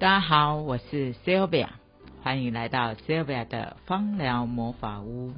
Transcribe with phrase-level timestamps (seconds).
[0.00, 1.68] 大家好，我是 Sylvia，
[2.22, 5.34] 欢迎来到 Sylvia 的芳疗魔法屋。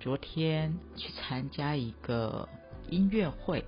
[0.00, 2.48] 昨天去参加一个
[2.88, 3.66] 音乐会，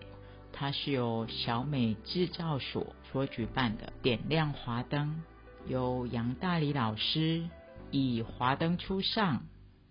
[0.51, 3.93] 它是由小美制造所所举办的。
[4.01, 5.23] 点亮华灯，
[5.67, 7.45] 由杨大理老师
[7.91, 9.43] 以华灯初上，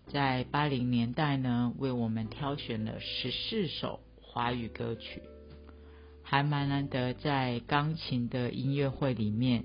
[0.08, 5.22] 在八零年代呢，为我们挑选了十四首华语歌曲，
[6.24, 9.64] 还蛮难得在钢琴的音乐会里面。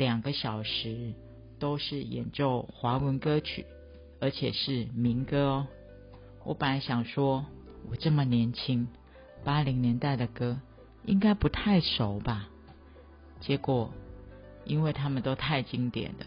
[0.00, 1.12] 两个小时
[1.58, 3.66] 都是演奏华文歌曲，
[4.18, 5.66] 而且是民歌哦。
[6.42, 7.44] 我本来想说，
[7.90, 8.88] 我这么年轻，
[9.44, 10.58] 八零年代的歌
[11.04, 12.48] 应该不太熟吧？
[13.40, 13.92] 结果，
[14.64, 16.24] 因为他们都太经典了，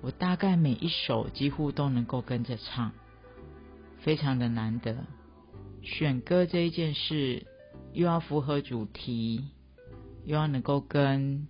[0.00, 2.92] 我大概每一首几乎都能够跟着唱，
[3.98, 4.96] 非常的难得。
[5.82, 7.46] 选歌这一件事，
[7.92, 9.44] 又要符合主题，
[10.24, 11.46] 又要能够跟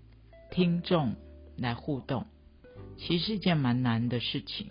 [0.51, 1.15] 听众。
[1.57, 2.27] 来互动，
[2.97, 4.71] 其实是一件蛮难的事情。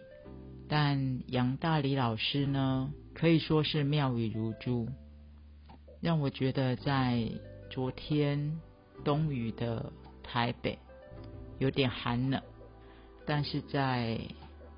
[0.67, 4.87] 但杨大理老师呢，可以说是妙语如珠，
[6.01, 7.29] 让我觉得在
[7.69, 8.59] 昨天
[9.03, 9.91] 冬雨的
[10.23, 10.79] 台北
[11.59, 12.41] 有点寒冷，
[13.25, 14.19] 但是在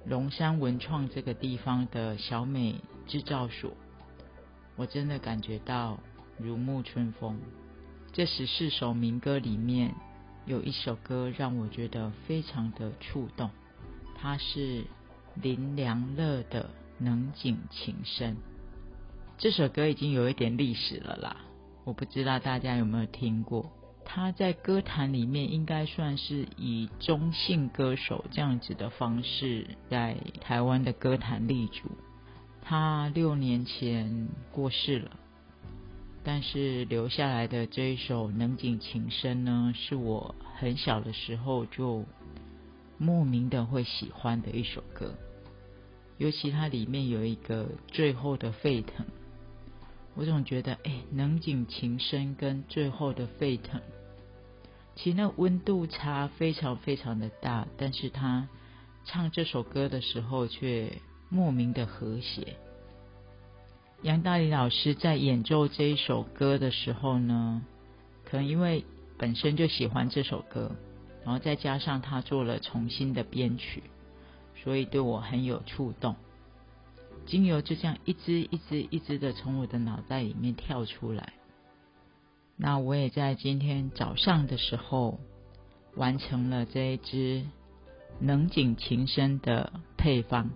[0.06, 2.76] 龙山文创这个地方的小美
[3.08, 3.72] 制造所，
[4.76, 6.00] 我真的感觉到
[6.38, 7.40] 如沐春风。
[8.12, 9.96] 这十四首民歌里面。
[10.46, 13.50] 有一首歌让我觉得非常的触动，
[14.16, 14.84] 它是
[15.42, 16.64] 林良乐的
[17.00, 18.34] 《能景情深》。
[19.38, 21.38] 这首歌已经有一点历史了啦，
[21.84, 23.72] 我不知道大家有没有听过。
[24.06, 31.90] 他在歌坛里面应该算是以中性歌手这样子的方式在台湾的歌坛立足。
[32.62, 35.12] 他六年前过世了。
[36.28, 42.04] 但是留下来的这一首《能景情深》呢，是我很小的时候就
[42.98, 45.14] 莫名的会喜欢的一首歌，
[46.18, 49.06] 尤其它里面有一个最后的沸腾，
[50.16, 53.80] 我总觉得，哎，《能景情深》跟最后的沸腾，
[54.96, 58.50] 其实那温度差非常非常的大，但是他
[59.06, 60.92] 唱这首歌的时候却
[61.30, 62.56] 莫名的和谐。
[64.06, 67.64] 杨大理老师在演奏这一首歌的时候呢，
[68.24, 68.86] 可能因为
[69.18, 70.76] 本身就喜欢这首歌，
[71.24, 73.82] 然后再加上他做了重新的编曲，
[74.64, 76.16] 所以对我很有触动。
[77.26, 81.34] 精油就这样一支一支一支的从我的脑袋里面跳出来。
[82.58, 85.20] 那我也在今天早上的时候
[85.96, 87.44] 完成了这一支
[88.20, 90.52] 能景情深的配方。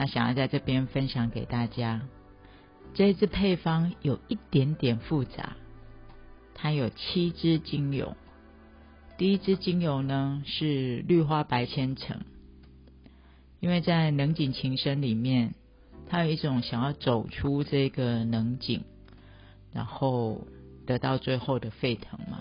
[0.00, 2.00] 那想要在这边分享给大家，
[2.94, 5.58] 这一支配方有一点点复杂，
[6.54, 8.16] 它有七支精油。
[9.18, 12.22] 第一支精油呢是绿花白千层，
[13.60, 15.52] 因为在能景情深里面，
[16.08, 18.84] 它有一种想要走出这个能景，
[19.70, 20.46] 然后
[20.86, 22.40] 得到最后的沸腾嘛。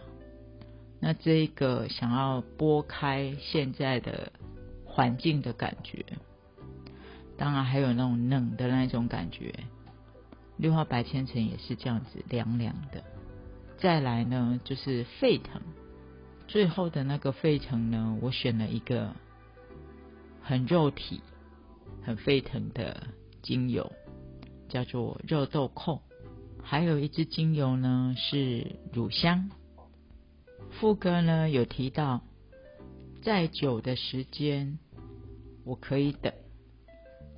[1.02, 4.32] 那这个想要拨开现在的
[4.86, 6.06] 环境的感觉。
[7.40, 9.56] 当然还有那种冷的那种感觉，
[10.58, 13.02] 六号白千层也是这样子凉凉的。
[13.78, 15.62] 再来呢，就是沸腾，
[16.50, 19.16] 最后的那个沸腾呢，我选了一个
[20.42, 21.22] 很肉体、
[22.04, 23.08] 很沸腾的
[23.42, 23.90] 精油，
[24.68, 26.02] 叫做肉豆蔻。
[26.62, 29.50] 还有一支精油呢是乳香。
[30.72, 32.22] 副歌呢有提到，
[33.22, 34.78] 再久的时间
[35.64, 36.34] 我可以等。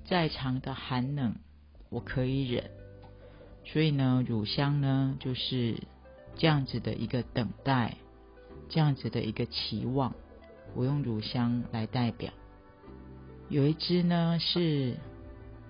[0.06, 1.36] 再长的寒冷，
[1.90, 2.70] 我可以忍。
[3.64, 5.78] 所以呢，乳香呢就是
[6.36, 7.98] 这样子的一个等待，
[8.70, 10.14] 这样子的一个期望。
[10.74, 12.32] 我用乳香来代表。
[13.50, 14.98] 有一支呢是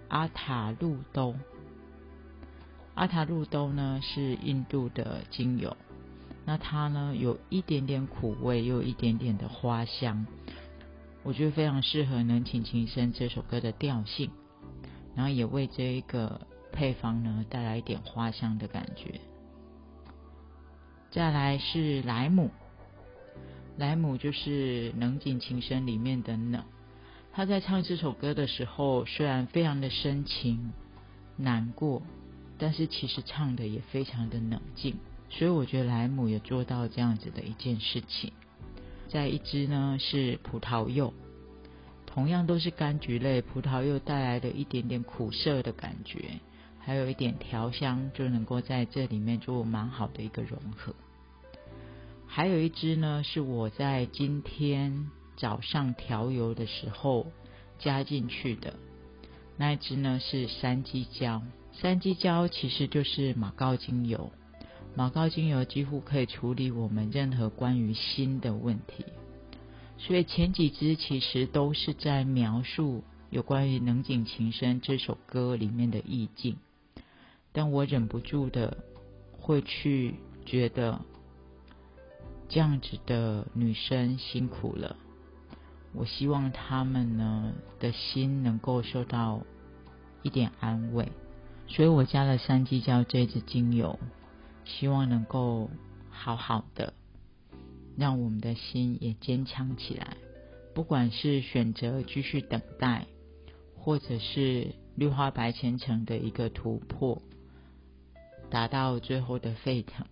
[0.08, 1.36] 阿塔路兜，
[2.94, 5.76] 阿塔路兜呢是印度的精油，
[6.46, 10.26] 那它呢有一点点苦味，又有一点点的花香。
[11.24, 14.32] 我觉得非常适合《能情情深》这首歌的调性，
[15.16, 16.42] 然后也为这一个
[16.72, 19.22] 配方呢带来一点花香的感觉。
[21.12, 22.50] 再来是莱姆，
[23.78, 26.64] 莱姆就是《能景情深》里面的冷。
[27.34, 30.72] 他在唱这首歌的时候，虽然非常的深情
[31.38, 32.02] 难过，
[32.58, 34.96] 但是其实唱的也非常的冷静。
[35.30, 38.34] 所以我觉得莱姆也做到这样子的一件事情。
[39.12, 41.14] 再一支呢是葡萄柚，
[42.06, 46.40] 同样都是柑橘类，葡萄柚带来的一点点苦涩的感觉，
[46.80, 50.96] 还有一点调香，就能够在这里面做蛮好的一个融合。
[52.26, 57.28] 还有一支呢，是我在今天早上调油的时候
[57.80, 58.76] 加进去的。
[59.58, 61.42] 那一支呢是山鸡椒，
[61.74, 64.32] 山鸡椒其实就是马告精油。
[64.96, 69.06] 马告精油几乎可以处理我们任何关于心的问题。
[69.98, 76.58] 所以前几支其实都是在描述有关于《能景情深》这首歌里面的意境，
[77.52, 78.78] 但我忍不住的
[79.32, 80.16] 会去
[80.46, 81.02] 觉得。
[82.54, 84.98] 这样子的女生辛苦了，
[85.94, 89.40] 我希望她们呢的心能够受到
[90.22, 91.10] 一点安慰，
[91.70, 93.98] 所以我加了三鸡椒这支精油，
[94.72, 95.70] 希望能够
[96.10, 96.94] 好好的
[97.98, 100.18] 让我们的心也坚强起来。
[100.74, 103.06] 不管是选择继续等待，
[103.76, 107.22] 或者是绿花白千层的一个突破，
[108.50, 110.06] 达到最后的沸腾。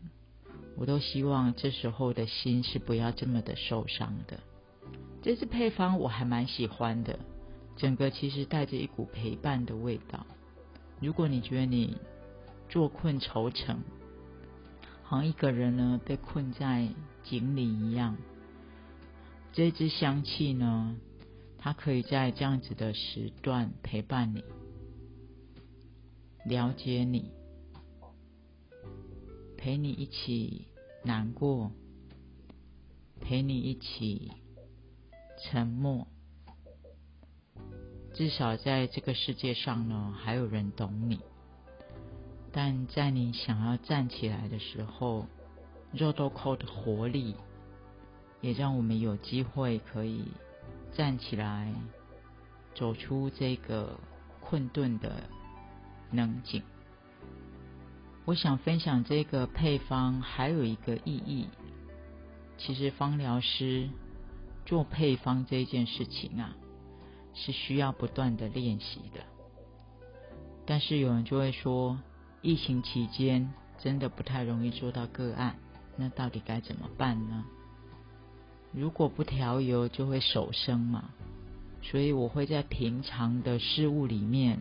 [0.76, 4.40] 我都希望这时候的心是不要这么的受伤的。
[5.22, 7.20] 这支配方我还蛮喜欢的，
[7.76, 10.26] 整个其实带着一股陪伴的味道。
[11.02, 11.98] 如果你觉得你
[12.68, 13.80] 坐困愁城，
[15.10, 16.88] 好像一个人呢被困在
[17.24, 18.16] 井里一样，
[19.52, 20.96] 这支香气呢，
[21.58, 24.44] 它可以在这样子的时段陪伴你，
[26.46, 27.32] 了解你。
[29.58, 30.68] 陪你一起
[31.04, 31.72] 难过，
[33.20, 34.32] 陪你一起
[35.42, 36.06] 沉默。
[38.14, 41.20] 至少在这个世界上呢，还有人懂你。
[42.52, 45.28] 但在你想要站起来的时候，
[45.92, 47.36] 肉豆蔻的活力
[48.42, 50.26] 也让我们有机会可以
[50.92, 51.74] 站起来，
[52.74, 54.00] 走出这个
[54.40, 55.24] 困顿的
[56.12, 56.64] 能景。
[58.26, 61.48] 我想分享这个配方还有一个意义。
[62.58, 63.90] 其实芳疗师
[64.66, 66.56] 做配方这件事情啊，
[67.34, 69.22] 是需要不断的练习的。
[70.66, 71.98] 但是有人就会说，
[72.42, 75.56] 疫情期间真的不太容易做到个案，
[75.98, 77.44] 那到底该怎么办呢？
[78.72, 81.10] 如果不调油就会手生嘛，
[81.82, 84.60] 所以我会在平常的事物里面。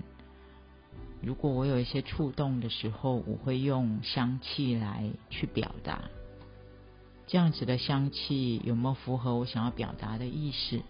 [1.20, 6.02] 如果我有一些触动的时候，我会用香气来去表达。
[7.26, 10.80] 这样子的香气有没有符合我想要表达的意思？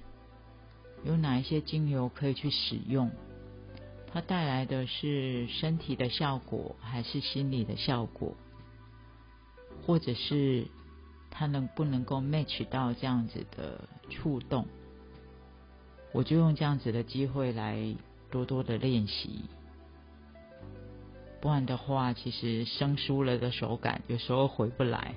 [1.04, 3.10] 有哪一些精油可以去使用？
[4.12, 8.34] 它带来的是身体的效果，还是心理的效果？
[9.86, 10.66] 或者是
[11.30, 14.66] 它能不能够 match 到这样子的触动？
[16.12, 17.94] 我就用这样子的机会来
[18.30, 19.44] 多多的练习。
[21.40, 25.14] 不然的话，其实生疏了的手感有时候回不来。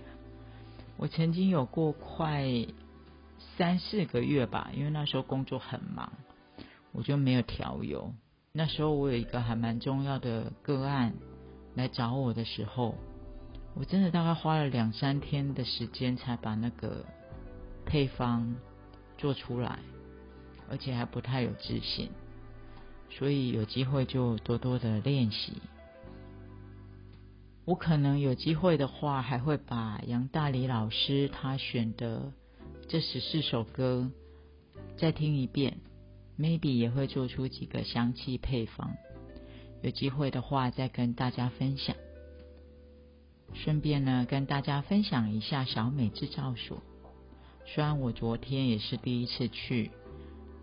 [0.98, 2.46] 我曾经有过快
[3.58, 6.12] 三四个月吧，因为那时候工作很忙，
[6.92, 8.14] 我就没有调油。
[8.54, 11.14] 那时候我有一个还蛮重要的个案
[11.74, 12.96] 来找我的时候，
[13.76, 17.06] 我真的大概花了两三天的时间才把那个
[17.86, 18.54] 配方
[19.18, 19.80] 做出来，
[20.70, 22.10] 而且还不太有自信。
[23.10, 25.62] 所以有机会就多多的练习。
[27.64, 32.34] 我可能有机会的话，还会把杨大理老师他选的
[32.90, 34.12] 这十四首歌
[34.98, 35.78] 再听一遍
[36.42, 38.98] ，maybe 也会做出几个香气配方。
[39.84, 41.96] 有机会的话，再跟大家分享。
[43.54, 46.82] 顺便呢，跟大家分享一下小美制造所。
[47.66, 49.92] 虽然我昨天也是第一次去，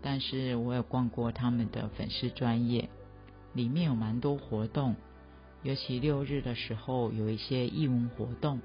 [0.01, 2.89] 但是我有逛过他们的粉丝专业，
[3.53, 4.95] 里面有蛮多活动。
[5.63, 8.59] 尤其六日的时候有一些义文活动，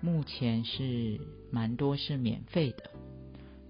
[0.00, 2.90] 目前是蛮多是免费的，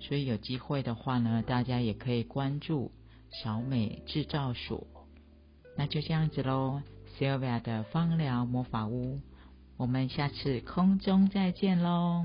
[0.00, 2.90] 所以有机会的话呢，大家也可以关注
[3.30, 4.86] 小美制造所。
[5.76, 6.82] 那就这样子喽
[7.18, 9.20] ，Sylvia 的芳疗魔法屋，
[9.76, 12.24] 我们下次空中再见喽。